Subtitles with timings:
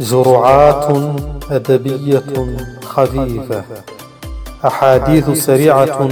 [0.00, 0.96] جرعات
[1.50, 2.22] أدبية
[2.82, 3.64] خفيفة.
[4.64, 6.08] أحاديث سريعة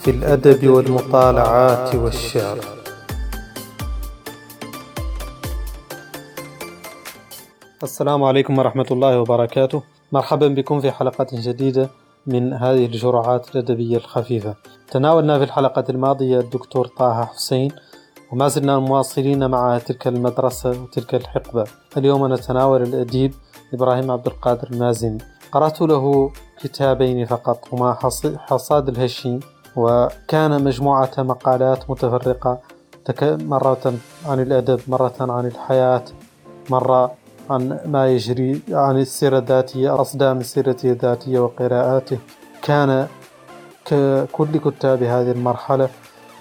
[0.00, 2.58] في الأدب والمطالعات والشعر.
[7.82, 9.82] السلام عليكم ورحمة الله وبركاته.
[10.12, 11.90] مرحبا بكم في حلقة جديدة
[12.26, 14.54] من هذه الجرعات الأدبية الخفيفة.
[14.90, 17.72] تناولنا في الحلقة الماضية الدكتور طه حسين
[18.32, 21.64] وما زلنا مواصلين مع تلك المدرسة وتلك الحقبة.
[21.96, 23.34] اليوم نتناول الأديب
[23.74, 25.18] إبراهيم عبد القادر المازني.
[25.52, 27.98] قرأت له كتابين فقط هما
[28.38, 29.40] حصاد الهشيم
[29.76, 32.60] وكان مجموعة مقالات متفرقة
[33.24, 33.94] مرة
[34.26, 36.04] عن الأدب مرة عن الحياة
[36.70, 37.12] مرة
[37.50, 42.18] عن ما يجري عن السيرة الذاتية أصدام السيرة الذاتية وقراءاته.
[42.62, 43.06] كان
[43.84, 45.88] ككل كتاب هذه المرحلة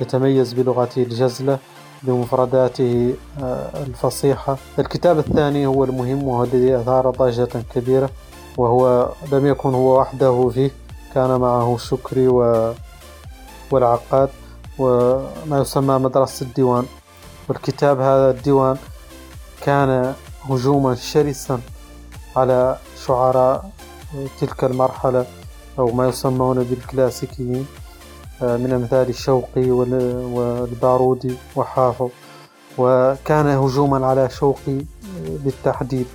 [0.01, 1.57] يتميز بلغته الجزلة
[2.03, 3.13] بمفرداته
[3.43, 4.57] آه، الفصيحة.
[4.79, 8.09] الكتاب الثاني هو المهم وهو الذي أثار ضجة كبيرة
[8.57, 10.71] وهو لم يكن هو وحده فيه.
[11.13, 12.73] كان معه شكري و...
[13.71, 14.29] والعقاد
[14.79, 16.85] وما يسمى مدرسة الديوان.
[17.49, 18.77] والكتاب هذا الديوان
[19.61, 20.13] كان
[20.49, 21.59] هجوما شرسا
[22.35, 23.69] على شعراء
[24.41, 25.25] تلك المرحلة
[25.79, 27.67] أو ما يسمون بالكلاسيكيين.
[28.41, 32.09] من أمثال شوقي والبارودي وحافظ.
[32.77, 34.85] وكان هجوما على شوقي
[35.27, 36.05] بالتحديد.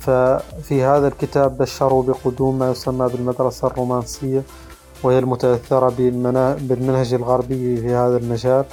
[0.00, 4.42] ففي هذا الكتاب بشروا بقدوم ما يسمى بالمدرسة الرومانسية
[5.02, 5.88] وهي المتأثرة
[6.60, 8.64] بالمنهج الغربي في هذا المجال.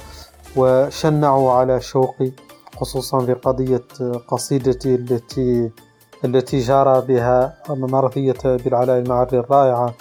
[0.56, 2.30] وشنعوا على شوقي
[2.76, 3.84] خصوصا في قضية
[4.28, 5.70] قصيدتي التي
[6.24, 9.94] التي جار بها مرثية بالعلاء المعري الرائعة.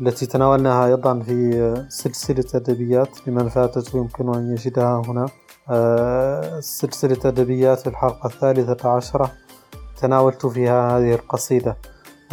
[0.00, 5.26] التي تناولناها أيضا في سلسلة أدبيات لمن فاتته يمكن أن يجدها هنا.
[5.70, 9.30] آه، سلسلة أدبيات في الحلقة الثالثة عشرة
[10.00, 11.76] تناولت فيها هذه القصيدة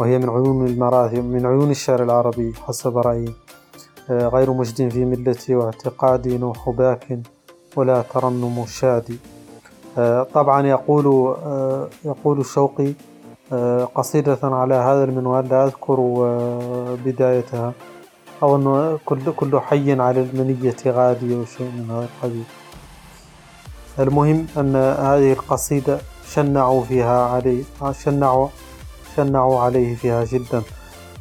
[0.00, 3.34] وهي من عيون المراثي من عيون الشعر العربي حسب رأيي.
[4.10, 7.18] آه، غير مجد في ملتي واعتقادي نوح باك
[7.76, 9.18] ولا ترنم شادي.
[9.98, 11.36] آه، طبعا يقول
[12.04, 12.94] يقول الشوقي آه،
[13.94, 17.72] قصيدة على هذا المنوال لا أذكر آه، بدايتها.
[18.42, 22.44] أو أنه كل كل حي على المنية غادي أو شيء من هذا القبيل
[23.98, 25.98] المهم أن هذه القصيدة
[26.34, 27.62] شنعوا فيها عليه
[28.04, 28.48] شنعوا
[29.16, 30.62] شنعوا عليه فيها جدا.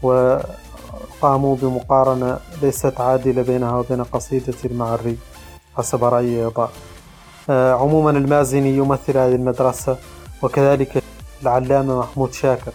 [0.03, 5.17] وقاموا بمقارنة ليست عادلة بينها وبين قصيدة المعري.
[5.77, 6.51] حسب رأيي
[7.49, 9.97] آه، عموما المازني يمثل هذه المدرسة
[10.43, 11.03] وكذلك
[11.41, 12.71] العلامة محمود شاكر.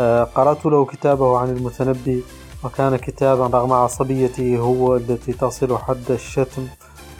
[0.00, 2.22] آه، قرأت له كتابه عن المتنبي
[2.64, 6.66] وكان كتابا رغم عصبيته هو التي تصل حد الشتم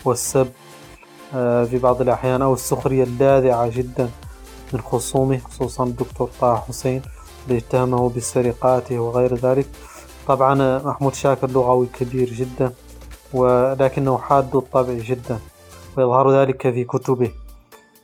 [0.05, 0.49] والسب
[1.35, 4.11] آه، في بعض الأحيان أو السخرية اللاذعة جدا
[4.73, 7.03] من خصومه خصوصا الدكتور طه حسين
[7.49, 9.67] اللي اتهمه بالسرقات وغير ذلك.
[10.29, 12.73] طبعا محمود شاكر لغوي كبير جدا
[13.33, 15.39] ولكنه حاد الطبع جدا
[15.97, 17.31] ويظهر ذلك في كتبه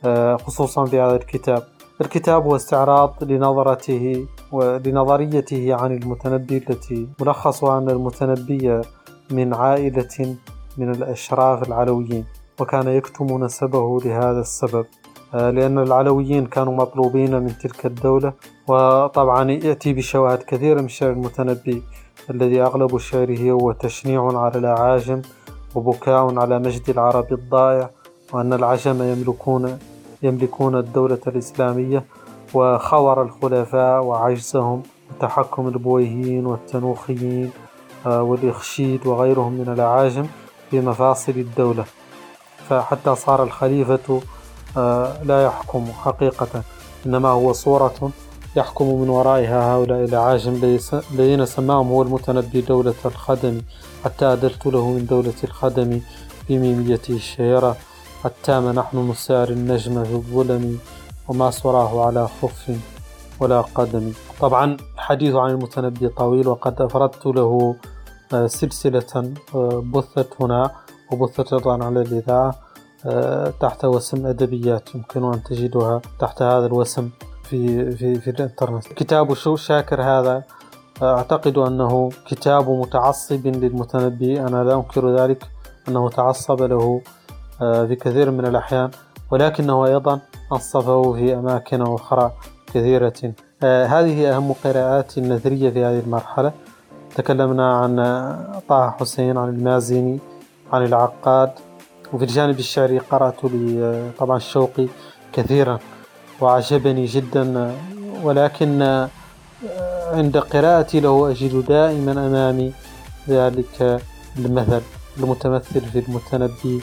[0.05, 1.67] آه، خصوصا في هذا الكتاب.
[2.01, 8.81] الكتاب هو استعراض لنظرته ولنظريته عن المتنبي التي ملخصها أن المتنبي
[9.31, 10.35] من عائلة
[10.77, 12.25] من الأشراف العلويين
[12.59, 14.85] وكان يكتم نسبه لهذا السبب
[15.33, 18.33] آه، لأن العلويين كانوا مطلوبين من تلك الدولة
[18.67, 21.83] وطبعا يأتي بشواهد كثيرة من شعر المتنبي
[22.29, 25.21] الذي أغلب شعره هو تشنيع على الأعاجم
[25.75, 27.89] وبكاء على مجد العرب الضائع
[28.33, 29.79] وأن العجم يملكون
[30.23, 32.03] يملكون الدولة الإسلامية
[32.53, 37.51] وخور الخلفاء وعجزهم وتحكم البويهيين والتنوخيين
[38.05, 40.25] آه، والإخشيد وغيرهم من الأعاجم
[40.71, 41.85] في مفاصل الدولة.
[42.69, 44.21] فحتى صار الخليفة
[44.77, 46.63] آه، لا يحكم حقيقة
[47.05, 48.11] إنما هو صورة
[48.55, 50.77] يحكم من ورائها هؤلاء الأعاجم.
[51.13, 53.61] الذين سماهم هو المتنبي دولة الخدم
[54.05, 56.01] حتى أدلت له من دولة الخدم
[56.49, 57.75] بميميته الشهيرة
[58.23, 60.79] حتى ما نحن نسار النجم في الظلم
[61.27, 62.77] وما سراه على خف
[63.39, 64.11] ولا قدم.
[64.39, 67.75] طبعا الحديث عن المتنبي طويل وقد أفردت له
[68.33, 70.71] آه، سلسلة آه، بثت هنا
[71.11, 72.55] وبثت أيضا على الإذاعة
[73.05, 77.09] آه، تحت وسم أدبيات يمكن أن تجدها تحت هذا الوسم
[77.43, 78.87] في في في الإنترنت.
[78.87, 80.43] كتاب شو شاكر هذا
[81.01, 85.43] أعتقد أنه كتاب متعصب للمتنبي أنا لا أنكر ذلك
[85.87, 87.01] أنه تعصب له.
[87.59, 88.89] في كثير من الأحيان
[89.31, 90.19] ولكنه أيضا
[90.51, 92.31] أنصفه في أماكن أخرى
[92.73, 93.33] كثيرة.
[93.63, 96.51] آه، هذه أهم قراءات النثرية في هذه المرحلة.
[97.15, 97.95] تكلمنا عن
[98.69, 100.19] طه حسين عن المازني
[100.73, 101.51] عن العقاد
[102.13, 104.87] وفي الجانب الشعري قرأت آه، طبعا الشوقي
[105.33, 105.79] كثيرا
[106.39, 107.75] وأعجبني جدا.
[108.23, 109.07] ولكن
[110.13, 112.73] عند قراءتي له أجد دائما أمامي
[113.29, 114.01] ذلك
[114.37, 114.81] المثل
[115.17, 116.81] المتمثل في المتنبي.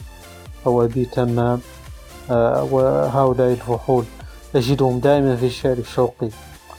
[0.67, 1.61] أو أبي تمام
[2.71, 4.05] وهؤلاء الفحول
[4.55, 6.29] أجدهم دائما في الشعر الشوقي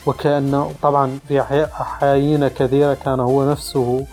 [0.06, 4.06] وكأنه طبعا في أحايين كثيرة كان هو نفسه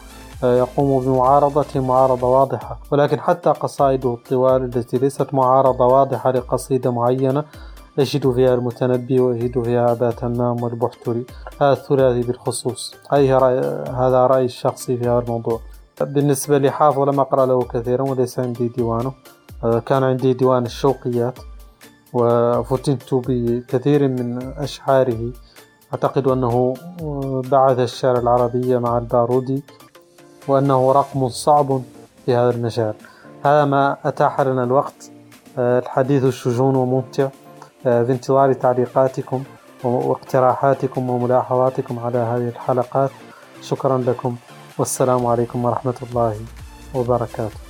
[0.44, 2.80] يقوم بمعارضة معارضة واضحة.
[2.92, 7.44] ولكن حتى قصائده الطوال التي ليست معارضة واضحة لقصيدة معينة
[8.00, 11.26] أجد فيها المتنبي وأجد فيها أبا تمام والبحتري
[11.62, 12.96] هذا الثلاثي بالخصوص.
[13.14, 15.60] أي رأي هذا رأيي الشخصي في هذا الموضوع.
[16.02, 19.14] بالنسبة لحافظ لم أقرأ له كثيرا وليس عندي ديوانه.
[19.86, 21.40] كان عندي ديوان الشوقيات
[22.14, 25.32] وفتنت بكثير من أشعاره.
[25.94, 26.74] أعتقد أنه
[27.52, 29.64] بعث الشعر العربي مع البارودي
[30.48, 31.82] وأنه رقم صعب
[32.26, 32.94] في هذا المجال.
[33.46, 35.12] هذا ما أتاح لنا الوقت.
[35.58, 37.28] الحديث الشجون وممتع.
[37.84, 39.44] في انتظار تعليقاتكم
[39.84, 43.12] واقتراحاتكم وملاحظاتكم على هذه الحلقات.
[43.62, 44.36] شكرا لكم.
[44.78, 46.36] والسلام عليكم ورحمة الله
[46.96, 47.65] وبركاته.